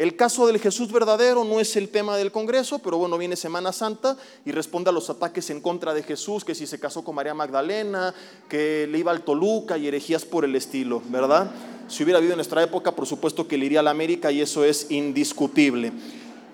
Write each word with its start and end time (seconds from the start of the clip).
el 0.00 0.16
caso 0.16 0.46
del 0.46 0.58
Jesús 0.58 0.90
verdadero 0.90 1.44
no 1.44 1.60
es 1.60 1.76
el 1.76 1.90
tema 1.90 2.16
del 2.16 2.32
Congreso, 2.32 2.78
pero 2.78 2.96
bueno, 2.96 3.18
viene 3.18 3.36
Semana 3.36 3.70
Santa 3.70 4.16
y 4.46 4.50
responde 4.50 4.88
a 4.88 4.94
los 4.94 5.10
ataques 5.10 5.50
en 5.50 5.60
contra 5.60 5.92
de 5.92 6.02
Jesús, 6.02 6.42
que 6.42 6.54
si 6.54 6.66
se 6.66 6.80
casó 6.80 7.04
con 7.04 7.14
María 7.14 7.34
Magdalena, 7.34 8.14
que 8.48 8.88
le 8.90 8.98
iba 8.98 9.12
al 9.12 9.24
Toluca 9.24 9.76
y 9.76 9.88
herejías 9.88 10.24
por 10.24 10.46
el 10.46 10.56
estilo, 10.56 11.02
¿verdad? 11.10 11.50
Si 11.86 12.02
hubiera 12.02 12.16
habido 12.16 12.32
en 12.32 12.38
nuestra 12.38 12.62
época, 12.62 12.96
por 12.96 13.04
supuesto 13.04 13.46
que 13.46 13.58
le 13.58 13.66
iría 13.66 13.80
a 13.80 13.82
la 13.82 13.90
América 13.90 14.32
y 14.32 14.40
eso 14.40 14.64
es 14.64 14.90
indiscutible. 14.90 15.92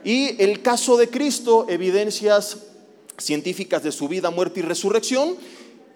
Y 0.02 0.42
el 0.42 0.60
caso 0.60 0.96
de 0.96 1.08
Cristo, 1.08 1.66
evidencias 1.68 2.58
científicas 3.16 3.84
de 3.84 3.92
su 3.92 4.08
vida, 4.08 4.30
muerte 4.30 4.58
y 4.58 4.64
resurrección. 4.64 5.36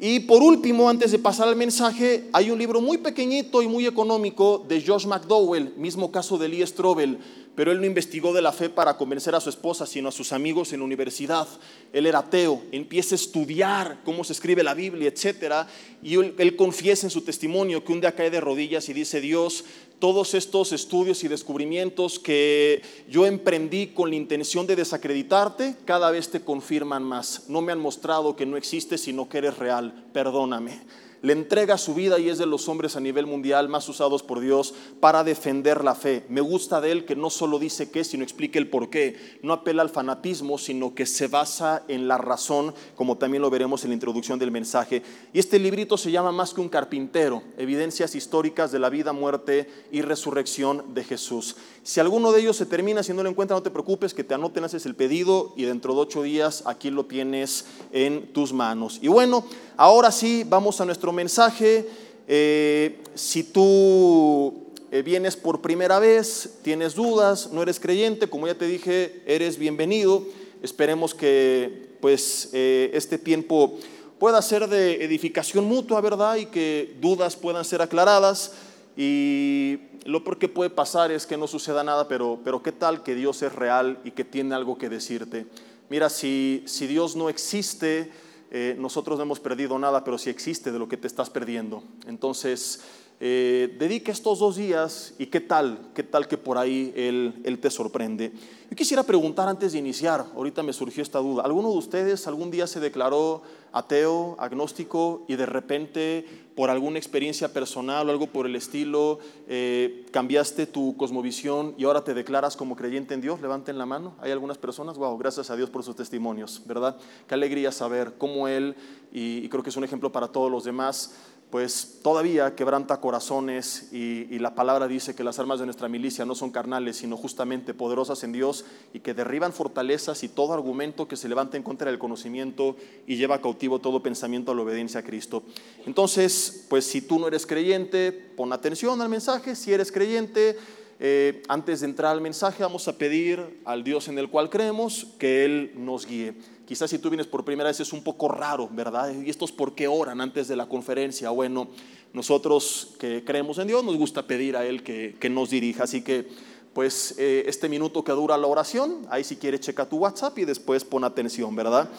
Y 0.03 0.21
por 0.21 0.43
último, 0.43 0.89
antes 0.89 1.13
de 1.13 1.19
pasar 1.19 1.47
al 1.49 1.57
mensaje, 1.57 2.29
hay 2.33 2.51
un 2.51 2.59
libro 2.59 2.81
muy 2.81 2.97
pequeñito 2.99 3.61
y 3.61 3.69
muy 3.69 3.87
económico 3.87 4.65
de 4.67 4.83
Josh 4.83 5.07
McDowell, 5.07 5.75
mismo 5.77 6.11
caso 6.11 6.39
de 6.39 6.49
Lee 6.49 6.67
Strobel, 6.67 7.19
pero 7.55 7.73
él 7.73 7.81
no 7.81 7.87
investigó 7.87 8.33
de 8.33 8.43
la 8.43 8.53
fe 8.53 8.69
para 8.69 8.97
convencer 8.97 9.35
a 9.35 9.41
su 9.41 9.51
esposa, 9.51 9.87
sino 9.87 10.09
a 10.09 10.13
sus 10.13 10.33
amigos 10.33 10.73
en 10.73 10.83
universidad. 10.83 11.47
Él 11.93 12.07
era 12.07 12.21
ateo, 12.21 12.63
empieza 12.73 13.15
a 13.15 13.17
estudiar 13.17 13.99
cómo 14.05 14.25
se 14.25 14.33
escribe 14.33 14.63
la 14.63 14.75
Biblia, 14.75 15.09
etc. 15.09 15.67
Y 16.03 16.15
él, 16.15 16.35
él 16.39 16.57
confiesa 16.57 17.07
en 17.07 17.11
su 17.11 17.23
testimonio 17.23 17.85
que 17.85 17.93
un 17.93 18.01
día 18.01 18.15
cae 18.15 18.31
de 18.31 18.41
rodillas 18.41 18.89
y 18.89 18.93
dice, 18.93 19.21
Dios, 19.21 19.65
todos 19.99 20.35
estos 20.35 20.73
estudios 20.73 21.23
y 21.25 21.29
descubrimientos 21.29 22.19
que 22.19 22.83
yo 23.09 23.27
emprendí 23.27 23.89
con 23.89 24.11
la 24.11 24.17
intención 24.17 24.67
de 24.67 24.77
desacreditarte, 24.77 25.77
cada 25.85 26.11
vez 26.11 26.31
te 26.31 26.41
confirman 26.41 27.03
más. 27.03 27.45
No 27.49 27.61
me 27.61 27.73
han 27.73 27.81
mostrado 27.81 28.37
que 28.37 28.47
no 28.47 28.57
existes, 28.57 29.03
sino 29.03 29.29
que 29.29 29.39
eres 29.39 29.59
real. 29.59 30.07
Perdóname 30.13 30.81
le 31.23 31.33
entrega 31.33 31.77
su 31.77 31.95
vida 31.95 32.19
y 32.19 32.29
es 32.29 32.39
de 32.39 32.47
los 32.47 32.69
hombres 32.69 32.97
a 32.97 33.01
nivel 33.01 33.27
mundial 33.27 33.69
más 33.69 33.89
usados 33.89 34.23
por 34.23 34.41
Dios 34.41 34.75
para 35.01 35.25
defender 35.25 35.85
la 35.85 35.95
fe. 35.95 36.25
Me 36.29 36.41
gusta 36.41 36.81
de 36.81 36.93
él 36.93 37.05
que 37.05 37.17
no 37.17 37.31
solo 37.31 37.59
dice 37.59 37.91
qué, 37.91 38.05
sino 38.05 38.25
explica 38.25 38.59
el 38.59 38.69
por 38.69 38.89
qué. 38.91 39.39
No 39.43 39.53
apela 39.53 39.83
al 39.83 39.91
fanatismo, 39.91 40.57
sino 40.59 40.95
que 40.95 41.07
se 41.07 41.29
basa 41.29 41.83
en 41.89 42.09
la 42.09 42.19
razón, 42.19 42.75
como 42.97 43.19
también 43.19 43.43
lo 43.43 43.51
veremos 43.51 43.85
en 43.85 43.91
la 43.91 43.95
introducción 43.95 44.39
del 44.39 44.51
mensaje. 44.51 45.03
Y 45.33 45.39
este 45.39 45.59
librito 45.59 45.99
se 45.99 46.11
llama 46.11 46.33
Más 46.33 46.55
que 46.55 46.61
un 46.61 46.69
carpintero, 46.69 47.43
evidencias 47.59 48.15
históricas 48.15 48.73
de 48.73 48.79
la 48.79 48.89
vida, 48.89 49.13
muerte 49.13 49.69
y 49.93 50.03
resurrección 50.03 50.95
de 50.95 51.05
Jesús. 51.05 51.57
Si 51.83 52.01
alguno 52.01 52.33
de 52.33 52.41
ellos 52.41 52.57
se 52.57 52.67
termina, 52.67 53.03
si 53.03 53.13
no 53.13 53.23
lo 53.23 53.29
encuentras, 53.29 53.59
no 53.59 53.63
te 53.63 53.71
preocupes, 53.71 54.15
que 54.15 54.25
te 54.25 54.35
anoten, 54.35 54.65
haces 54.65 54.87
el 54.87 54.95
pedido 54.95 55.53
y 55.57 55.65
dentro 55.65 55.95
de 55.95 56.01
ocho 56.01 56.23
días 56.23 56.63
aquí 56.67 56.91
lo 56.91 57.07
tienes 57.07 57.67
en 57.93 58.33
tus 58.33 58.53
manos. 58.53 58.99
Y 59.03 59.09
bueno, 59.09 59.45
ahora 59.77 60.11
sí, 60.13 60.45
vamos 60.47 60.81
a 60.81 60.85
nuestro 60.85 61.10
mensaje. 61.13 61.87
Eh, 62.29 62.99
si 63.15 63.43
tú 63.45 64.73
eh, 64.93 65.03
vienes 65.03 65.37
por 65.37 65.61
primera 65.61 65.99
vez, 65.99 66.59
tienes 66.63 66.95
dudas, 66.95 67.51
no 67.53 67.63
eres 67.63 67.79
creyente, 67.79 68.29
como 68.29 68.47
ya 68.47 68.57
te 68.57 68.67
dije, 68.67 69.23
eres 69.27 69.59
bienvenido. 69.59 70.25
Esperemos 70.63 71.15
que 71.15 71.91
pues 72.01 72.51
eh, 72.53 72.91
este 72.95 73.19
tiempo 73.19 73.79
pueda 74.19 74.41
ser 74.43 74.69
de 74.69 75.05
edificación 75.05 75.65
mutua, 75.65 76.01
¿verdad? 76.01 76.37
Y 76.37 76.47
que 76.47 76.97
dudas 77.01 77.37
puedan 77.37 77.65
ser 77.65 77.83
aclaradas. 77.83 78.53
Y 78.97 79.79
lo 80.05 80.25
peor 80.25 80.39
que 80.39 80.49
puede 80.49 80.71
pasar 80.71 81.11
es 81.11 81.27
que 81.27 81.37
no 81.37 81.47
suceda 81.47 81.85
nada, 81.85 82.09
pero, 82.09 82.41
pero 82.45 82.63
qué 82.63 82.73
tal 82.73 83.03
que 83.03 83.15
Dios 83.15 83.43
es 83.43 83.55
real 83.55 83.99
y 84.05 84.11
que 84.11 84.25
tiene 84.25 84.55
algo 84.55 84.77
que 84.77 84.89
decirte. 84.89 85.47
Mira, 85.89 86.09
si, 86.09 86.63
si 86.67 86.87
Dios 86.87 87.17
no 87.17 87.29
existe, 87.29 88.11
eh, 88.51 88.75
nosotros 88.79 89.19
no 89.19 89.25
hemos 89.25 89.41
perdido 89.41 89.79
nada, 89.79 90.03
pero 90.05 90.19
sí 90.19 90.31
existe 90.31 90.73
de 90.73 90.79
lo 90.79 90.89
que 90.89 90.97
te 90.97 91.07
estás 91.07 91.31
perdiendo. 91.31 91.83
Entonces, 92.07 92.83
eh, 93.23 93.77
dedique 93.79 94.11
estos 94.11 94.39
dos 94.39 94.57
días 94.57 95.13
y 95.19 95.27
qué 95.27 95.41
tal, 95.41 95.91
qué 95.95 96.03
tal 96.03 96.27
que 96.27 96.39
por 96.39 96.57
ahí 96.57 96.91
él, 96.97 97.35
él, 97.45 97.59
te 97.59 97.71
sorprende. 97.71 98.33
Yo 98.71 98.77
quisiera 98.77 99.03
preguntar 99.03 99.47
antes 99.47 99.73
de 99.73 99.79
iniciar, 99.79 100.25
ahorita 100.35 100.63
me 100.63 100.73
surgió 100.73 101.03
esta 101.03 101.19
duda, 101.19 101.43
¿alguno 101.43 101.71
de 101.71 101.77
ustedes 101.77 102.27
algún 102.27 102.51
día 102.51 102.67
se 102.67 102.81
declaró 102.81 103.43
ateo, 103.73 104.37
agnóstico 104.39 105.25
y 105.29 105.37
de 105.37 105.45
repente 105.45 106.25
por 106.57 106.71
alguna 106.71 106.99
experiencia 106.99 107.53
personal 107.53 108.09
o 108.09 108.11
algo 108.11 108.27
por 108.27 108.47
el 108.47 108.57
estilo 108.57 109.19
eh, 109.49 110.07
cambiaste 110.13 110.67
tu 110.67 110.97
cosmovisión 110.97 111.75
y 111.77 111.85
ahora 111.85 112.05
te 112.05 112.15
declaras 112.15 112.57
como 112.57 112.75
creyente 112.75 113.15
en 113.15 113.21
Dios? 113.21 113.41
Levanten 113.41 113.79
la 113.79 113.87
mano. 113.87 114.15
Hay 114.21 114.31
algunas 114.31 114.59
personas, 114.59 114.99
wow, 114.99 115.17
gracias 115.19 115.51
a 115.51 115.57
Dios 115.57 115.71
por 115.71 115.85
sus 115.85 115.97
testimonios, 115.97 116.63
¿verdad? 116.67 116.97
Qué 117.29 117.35
alegría 117.35 117.71
saber 117.71 118.15
cómo 118.19 118.49
Él, 118.49 118.77
y 119.13 119.49
creo 119.49 119.63
que 119.63 119.71
es 119.71 119.77
un 119.77 119.85
ejemplo 119.85 120.11
para 120.11 120.29
todos 120.29 120.51
los 120.51 120.65
demás, 120.65 121.15
pues 121.51 121.99
todavía 122.03 122.55
quebranta 122.55 123.01
corazones 123.01 123.93
y, 123.93 124.39
la 124.39 124.55
palabra 124.55 124.89
dice 124.89 125.15
que 125.15 125.25
las 125.25 125.39
armas 125.39 125.59
de 125.59 125.67
nuestra 125.67 125.89
milicia 125.89 126.25
no 126.25 126.35
son 126.35 126.51
carnales, 126.51 126.97
sino 126.97 127.17
justamente 127.17 127.75
poderosas 127.75 128.23
en 128.25 128.33
Dios 128.33 128.65
y 128.95 129.01
que 129.01 129.13
derriban 129.13 129.53
fortalezas 129.53 130.23
y 130.23 130.29
todo 130.29 130.55
argumento 130.55 131.09
que 131.09 131.17
se 131.17 131.29
levante 131.29 131.57
en 131.57 131.63
contra 131.63 131.91
del 131.91 131.99
conocimiento 131.99 132.77
y 133.07 133.17
lleva 133.17 133.43
cautivo 133.43 133.81
todo 133.81 134.03
pensamiento 134.03 134.53
a 134.53 134.55
la 134.55 134.63
obediencia 134.63 135.01
a 135.01 135.03
Cristo. 135.03 135.43
Entonces, 135.85 136.67
pues 136.71 136.87
si 136.87 137.03
tú 137.03 137.19
no 137.19 137.29
eres 137.29 137.47
creyente, 137.47 138.13
pon 138.13 138.53
atención 138.53 139.01
al 139.03 139.09
mensaje, 139.09 139.55
si 139.55 139.73
eres 139.73 139.93
creyente, 139.93 140.57
eh, 141.03 141.43
antes 141.49 141.81
de 141.81 141.87
entrar 141.87 142.13
al 142.13 142.21
mensaje 142.21 142.63
vamos 142.63 142.87
a 142.87 142.97
pedir 142.99 143.61
al 143.65 143.83
Dios 143.83 144.09
en 144.09 144.19
el 144.19 144.29
cual 144.29 144.51
creemos 144.51 145.07
que 145.19 145.45
Él 145.45 145.73
nos 145.75 146.07
guíe. 146.07 146.35
Quizás 146.71 146.89
si 146.89 147.01
tú 147.01 147.11
vienes 147.11 147.27
por 147.27 147.45
primera 147.45 147.69
vez 147.69 147.81
es 147.81 147.93
un 147.93 148.01
poco 148.01 148.29
raro, 148.29 148.69
¿verdad? 148.71 149.13
¿Y 149.13 149.29
estos 149.29 149.51
por 149.51 149.75
qué 149.75 149.89
oran 149.89 150.21
antes 150.21 150.47
de 150.47 150.55
la 150.55 150.69
conferencia? 150.69 151.31
Bueno, 151.31 151.67
nosotros 152.13 152.93
que 153.01 153.25
creemos 153.25 153.59
en 153.59 153.67
Dios 153.67 153.83
nos 153.83 153.97
gusta 153.97 154.25
pedir 154.25 154.57
a 154.57 154.65
Él 154.65 154.85
que, 154.85 155.31
nos 155.31 155.51
dirija. 155.51 155.83
Así 155.83 156.03
que, 156.03 156.29
pues, 156.73 157.17
eh, 157.19 157.43
este 157.49 157.69
minuto 157.69 158.05
que 158.05 158.13
dura 158.13 158.39
la 158.39 158.47
oración, 158.47 159.05
ahí 159.11 159.25
si 159.25 159.35
quieres 159.35 159.63
checa 159.63 159.89
tu 159.89 159.97
WhatsApp 159.97 160.39
y 160.39 160.45
después 160.45 160.85
pon 160.85 161.03
atención, 161.03 161.57
¿verdad? 161.57 161.91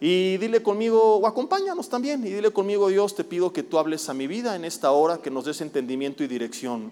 Y 0.00 0.38
dile 0.38 0.60
conmigo, 0.60 1.18
o 1.18 1.26
acompáñanos 1.28 1.88
también, 1.88 2.26
y 2.26 2.30
dile 2.30 2.50
conmigo, 2.50 2.88
Dios, 2.88 3.14
te 3.14 3.22
pido 3.22 3.52
que 3.52 3.62
tú 3.62 3.78
hables 3.78 4.08
a 4.08 4.12
mi 4.12 4.26
vida 4.26 4.56
en 4.56 4.64
esta 4.64 4.90
hora, 4.90 5.18
que 5.18 5.30
nos 5.30 5.44
des 5.44 5.60
entendimiento 5.60 6.24
y 6.24 6.26
dirección. 6.26 6.90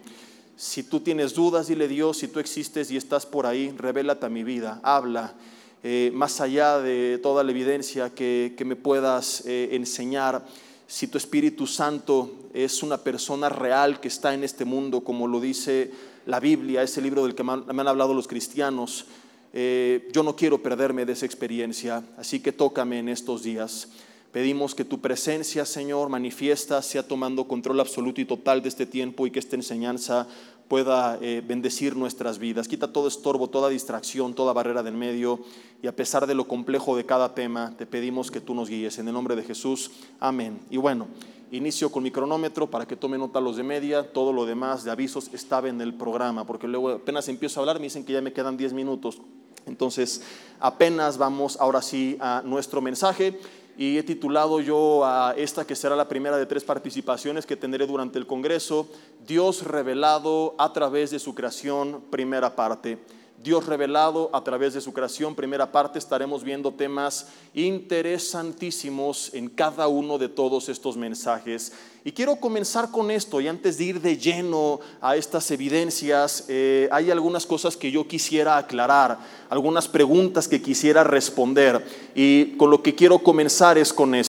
Si 0.55 0.85
tú 0.85 1.01
tienes 1.01 1.35
dudas, 1.35 1.67
dile 1.67 1.89
Dios, 1.89 2.19
si 2.19 2.29
tú 2.29 2.39
existes 2.39 2.93
y 2.93 2.97
estás 2.97 3.27
por 3.27 3.47
ahí, 3.47 3.75
revélate 3.77 4.27
a 4.27 4.29
mi 4.29 4.45
vida, 4.45 4.79
habla. 4.85 5.35
Eh, 5.83 6.11
más 6.13 6.41
allá 6.43 6.79
de 6.79 7.19
toda 7.23 7.43
la 7.43 7.51
evidencia 7.53 8.11
que, 8.11 8.55
me 8.67 8.77
puedas 8.77 9.45
eh, 9.47 9.71
enseñar, 9.73 10.45
si 10.87 11.07
tu 11.07 11.17
Espíritu 11.17 11.67
Santo 11.67 12.49
es 12.53 12.83
una 12.83 12.99
persona 12.99 13.49
real 13.49 14.01
que 14.01 14.09
está 14.09 14.35
en 14.35 14.45
este 14.45 14.65
mundo, 14.65 15.03
como 15.03 15.27
lo 15.27 15.41
dice 15.41 15.91
la 16.27 16.39
Biblia, 16.39 16.83
ese 16.83 17.01
libro 17.01 17.25
del 17.25 17.35
que 17.35 17.45
me 17.45 17.53
han, 17.53 17.89
hablado 17.89 18.13
los 18.13 18.29
cristianos, 18.29 19.07
eh, 19.53 20.09
yo 20.13 20.23
no 20.23 20.37
quiero 20.37 20.63
perderme 20.63 21.07
de 21.07 21.15
esa 21.15 21.27
experiencia, 21.27 22.05
así 22.19 22.41
que 22.41 22.53
tócame 22.53 22.99
en 22.99 23.09
estos 23.09 23.43
días. 23.43 23.89
Pedimos 24.33 24.75
que 24.75 24.85
tu 24.85 25.01
presencia, 25.01 25.65
Señor, 25.65 26.09
manifiesta, 26.09 26.83
sea 26.83 27.07
tomando 27.07 27.49
control 27.49 27.81
absoluto 27.81 28.21
y 28.21 28.27
total 28.27 28.63
de 28.63 28.69
este 28.69 28.87
tiempo 28.87 29.27
y 29.27 29.31
que 29.31 29.41
esta 29.41 29.57
enseñanza 29.57 30.29
pueda 30.71 31.19
eh, 31.21 31.43
bendecir 31.45 31.97
nuestras 31.97 32.39
vidas. 32.39 32.69
Quita 32.69 32.93
todo 32.93 33.09
estorbo, 33.09 33.51
toda 33.51 33.69
distracción, 33.69 34.35
toda 34.35 34.53
barrera 34.53 34.85
del 34.85 34.95
medio 34.95 35.41
y 35.83 35.89
a 35.89 35.97
pesar 35.97 36.29
de 36.29 36.35
lo 36.37 36.47
complejo 36.47 36.95
de 36.95 37.05
cada 37.05 37.35
tema, 37.35 37.75
te 37.77 37.87
pedimos 37.87 38.31
que 38.31 38.41
tú 38.41 38.55
nos 38.55 38.69
guíes. 38.69 39.01
En 39.01 39.09
el 39.09 39.15
nombre 39.15 39.35
de 39.35 39.43
Jesús, 39.43 39.91
amén. 40.21 40.61
Y 40.71 40.77
bueno, 40.77 41.09
inicio 41.51 41.91
con 41.91 42.05
mi 42.05 42.13
cronómetro 42.13 42.71
para 42.71 42.87
que 42.87 42.95
tome 42.95 43.19
nota 43.19 43.41
los 43.41 43.57
de 43.57 43.65
media, 43.65 44.13
todo 44.13 44.33
lo 44.33 44.47
demás 44.47 44.85
de 44.85 44.93
avisos 44.93 45.29
estaba 45.35 45.69
en 45.69 45.81
el 45.81 45.93
programa, 45.93 46.47
porque 46.47 46.69
luego 46.69 46.91
apenas 46.91 47.29
empiezo 47.29 47.59
a 47.59 47.63
hablar 47.63 47.81
me 47.81 47.87
dicen 47.87 48.05
que 48.05 48.13
ya 48.13 48.21
me 48.21 48.33
quedan 48.33 48.57
10 48.57 48.73
minutos. 48.73 49.21
Entonces, 49.67 50.23
apenas 50.61 51.19
vamos 51.19 51.57
ahora 51.61 51.83
sí 51.83 52.17
a 52.21 52.43
nuestro 52.45 52.81
mensaje 52.81 53.37
y 53.81 53.97
he 53.97 54.03
titulado 54.03 54.61
yo 54.61 55.07
a 55.07 55.33
esta 55.39 55.67
que 55.67 55.75
será 55.75 55.97
la 55.97 56.07
primera 56.07 56.37
de 56.37 56.45
tres 56.45 56.65
participaciones 56.65 57.47
que 57.47 57.57
tendré 57.57 57.87
durante 57.87 58.19
el 58.19 58.27
Congreso, 58.27 58.87
Dios 59.27 59.63
revelado 59.63 60.55
a 60.59 60.71
través 60.75 61.11
de 61.13 61.19
su 61.19 61.35
creación, 61.35 62.03
primera 62.11 62.55
parte. 62.55 62.99
Dios 63.43 63.65
revelado 63.65 64.29
a 64.35 64.45
través 64.45 64.75
de 64.75 64.83
su 64.83 64.93
creación, 64.93 65.35
primera 65.35 65.73
parte, 65.73 65.99
estaremos 65.99 66.45
viendo 66.45 66.73
temas 66.73 67.29
interesantísimos 67.55 69.33
en 69.33 69.49
cada 69.49 69.89
uno 69.89 70.19
de 70.19 70.29
todos 70.29 70.69
estos 70.69 70.99
mensajes. 70.99 71.73
Y 72.05 72.13
quiero 72.13 72.37
comenzar 72.37 72.91
con 72.91 73.11
esto, 73.11 73.41
y 73.41 73.49
antes 73.49 73.79
de 73.79 73.85
ir 73.85 74.01
de 74.03 74.19
lleno 74.19 74.81
a 75.01 75.17
estas 75.17 75.51
evidencias, 75.51 76.45
eh, 76.49 76.89
hay 76.93 77.11
algunas 77.11 77.47
cosas 77.47 77.77
que 77.77 77.91
yo 77.91 78.07
quisiera 78.07 78.59
aclarar, 78.59 79.19
algunas 79.49 79.89
preguntas 79.89 80.47
que 80.47 80.61
quisiera 80.61 81.03
responder. 81.03 81.85
Y 82.15 82.57
con 82.57 82.71
lo 82.71 82.83
que 82.83 82.95
quiero 82.95 83.19
comenzar 83.21 83.79
es 83.79 83.93
con 83.93 84.15
esto. 84.15 84.29